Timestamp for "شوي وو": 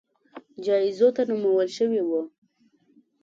1.77-2.21